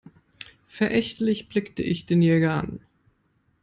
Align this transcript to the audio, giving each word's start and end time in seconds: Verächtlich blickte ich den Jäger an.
Verächtlich 0.67 1.47
blickte 1.47 1.83
ich 1.83 2.07
den 2.07 2.23
Jäger 2.23 2.55
an. 2.55 2.79